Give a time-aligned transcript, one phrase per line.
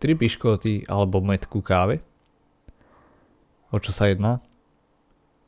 [0.00, 2.00] 3 piškoty alebo metku kávy.
[3.70, 4.40] O čo sa jedná?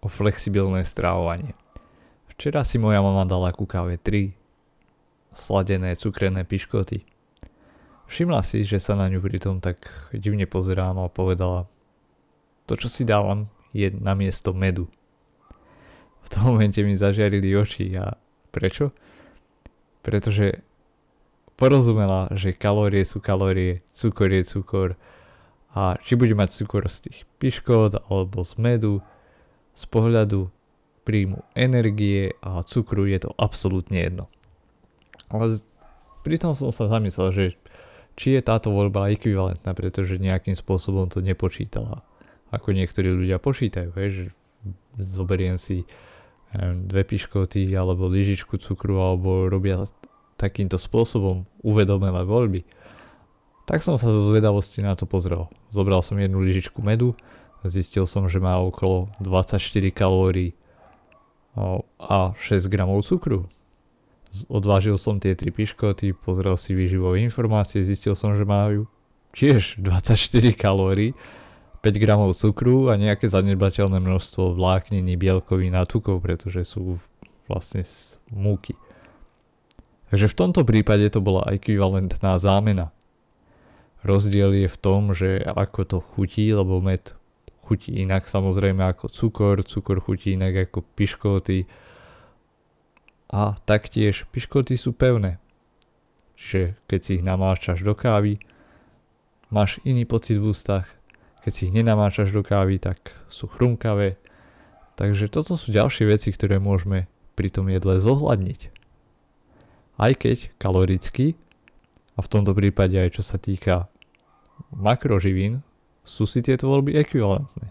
[0.05, 1.57] O flexibilné strávovanie.
[2.31, 4.37] Včera si moja mama dala ku káve 3
[5.33, 7.03] sladené cukrené piškoty.
[8.13, 11.65] Všimla si, že sa na ňu pritom tak divne pozerám a povedala
[12.69, 14.85] to, čo si dávam, je na miesto medu.
[16.23, 18.21] V tom momente mi zažiarili oči a
[18.53, 18.93] prečo?
[20.05, 20.61] Pretože
[21.57, 24.89] porozumela, že kalórie sú kalórie, cukor je cukor
[25.73, 28.95] a či bude mať cukor z tých piškot alebo z medu,
[29.73, 30.53] z pohľadu
[31.03, 34.25] príjmu energie a cukru je to absolútne jedno.
[35.33, 35.59] Ale
[36.23, 37.45] pritom som sa zamyslel, že
[38.15, 42.05] či je táto voľba ekvivalentná, pretože nejakým spôsobom to nepočítala.
[42.53, 44.37] Ako niektorí ľudia počítajú, že
[45.01, 45.89] zoberiem si
[46.61, 49.89] dve piškoty alebo lyžičku cukru alebo robia
[50.43, 52.67] takýmto spôsobom uvedomelé voľby,
[53.63, 55.47] tak som sa zo zvedavosti na to pozrel.
[55.71, 57.15] Zobral som jednu lyžičku medu,
[57.63, 59.63] zistil som, že má okolo 24
[59.95, 60.59] kalórií
[62.03, 63.47] a 6 gramov cukru.
[64.49, 68.91] Odvážil som tie tri piškoty, pozrel si výživové informácie, zistil som, že majú
[69.37, 70.19] tiež 24
[70.59, 71.15] kalórií,
[71.85, 76.99] 5 gramov cukru a nejaké zanedbateľné množstvo vlákniny, bielkovín a tukov, pretože sú
[77.51, 78.79] vlastne z múky.
[80.13, 82.93] Takže v tomto prípade to bola ekvivalentná zámena.
[84.05, 87.17] Rozdiel je v tom, že ako to chutí, lebo med
[87.65, 91.65] chutí inak samozrejme ako cukor, cukor chutí inak ako piškoty
[93.33, 95.41] a taktiež piškoty sú pevné.
[96.37, 98.37] Čiže keď si ich namáčaš do kávy,
[99.49, 100.93] máš iný pocit v ústach,
[101.41, 104.21] keď si ich nenamáčaš do kávy, tak sú chrumkavé.
[104.93, 108.82] Takže toto sú ďalšie veci, ktoré môžeme pri tom jedle zohľadniť
[110.03, 111.39] aj keď kaloricky,
[112.13, 113.87] a v tomto prípade aj čo sa týka
[114.75, 115.63] makroživín,
[116.03, 117.71] sú si tieto voľby ekvivalentné.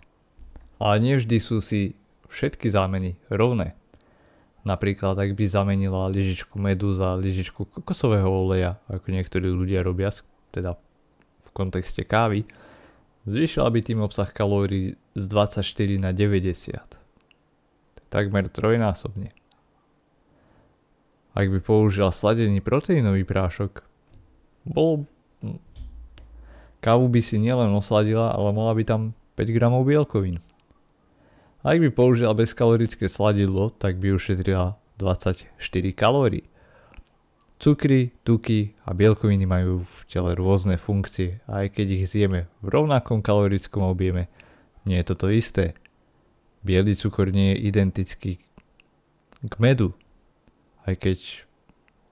[0.82, 1.94] Ale nevždy sú si
[2.32, 3.76] všetky zámeny rovné.
[4.64, 10.14] Napríklad ak by zamenila lyžičku medu za lyžičku kokosového oleja, ako niektorí ľudia robia,
[10.54, 10.78] teda
[11.46, 12.48] v kontexte kávy,
[13.28, 15.66] zvýšila by tým obsah kalórií z 24
[16.00, 16.78] na 90.
[18.10, 19.34] Takmer trojnásobne.
[21.32, 23.84] Ak by použila sladený proteínový prášok,
[24.68, 25.08] bol...
[26.82, 29.02] Kávu by si nielen osladila, ale mala by tam
[29.38, 30.42] 5 gramov bielkovín.
[31.62, 35.46] Ak by použila bezkalorické sladidlo, tak by ušetrila 24
[35.94, 36.50] kalórií.
[37.62, 42.68] Cukry, tuky a bielkoviny majú v tele rôzne funkcie a aj keď ich zjeme v
[42.74, 44.34] rovnakom kalorickom objeme,
[44.82, 45.78] nie je to to isté.
[46.66, 48.42] Bielý cukor nie je identický
[49.46, 49.94] k medu,
[50.88, 51.20] aj keď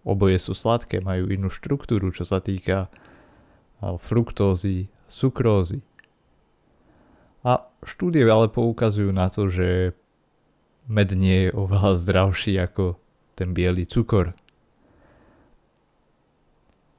[0.05, 2.89] oboje sú sladké, majú inú štruktúru, čo sa týka
[3.79, 5.81] fruktózy, sukrózy.
[7.45, 9.95] A štúdie ale poukazujú na to, že
[10.89, 12.99] med nie je oveľa zdravší ako
[13.39, 14.35] ten biely cukor.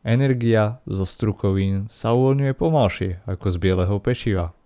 [0.00, 4.56] Energia zo strukovín sa uvoľňuje pomalšie ako z bieleho pečiva,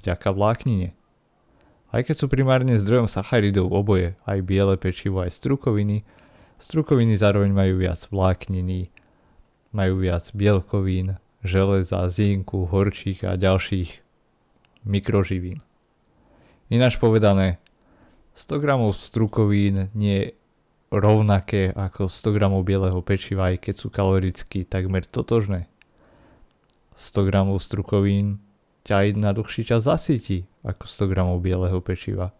[0.00, 0.96] vďaka vláknine.
[1.92, 6.08] Aj keď sú primárne zdrojom sacharidov oboje, aj biele pečivo, aj strukoviny,
[6.58, 8.90] Strukoviny zároveň majú viac vlákniny,
[9.70, 14.02] majú viac bielkovín, železa, zinku, horčík a ďalších
[14.82, 15.62] mikroživín.
[16.66, 17.62] Ináč povedané,
[18.34, 20.26] 100 g strukovín nie je
[20.90, 25.70] rovnaké ako 100 g bieleho pečiva, aj keď sú kaloricky takmer totožné.
[26.98, 28.42] 100 g strukovín
[28.82, 32.34] ťa na dlhší čas zasytí ako 100 g bieleho pečiva.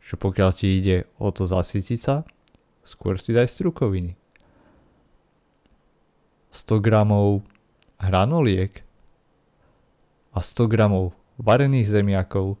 [0.00, 2.24] Čiže pokiaľ ti ide o to zasytiť sa,
[2.84, 4.18] skôr si daj strukoviny.
[6.52, 7.46] 100 gramov
[8.00, 8.82] hranoliek
[10.34, 12.58] a 100 gramov varených zemiakov,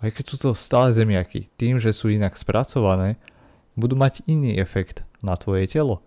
[0.00, 3.18] aj keď sú to stále zemiaky, tým, že sú inak spracované,
[3.74, 6.00] budú mať iný efekt na tvoje telo.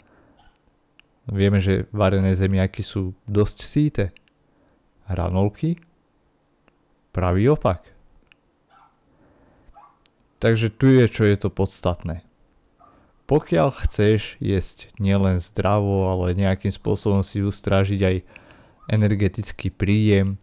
[1.30, 4.06] Vieme, že varené zemiaky sú dosť síte.
[5.08, 5.80] Hranolky?
[7.16, 7.86] Pravý opak.
[10.44, 12.28] Takže tu je, čo je to podstatné.
[13.26, 18.16] Pokiaľ chceš jesť nielen zdravo, ale nejakým spôsobom si ustrážiť aj
[18.92, 20.36] energetický príjem,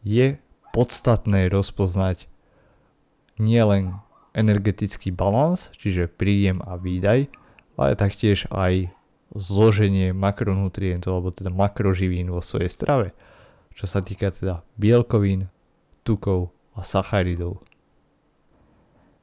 [0.00, 0.40] je
[0.72, 2.26] podstatné rozpoznať
[3.36, 4.00] nielen
[4.32, 7.28] energetický balans, čiže príjem a výdaj,
[7.76, 8.88] ale taktiež aj
[9.32, 13.06] zloženie makronutrientov, alebo teda makroživín vo svojej strave,
[13.76, 15.48] čo sa týka teda bielkovín,
[16.04, 17.60] tukov a sacharidov.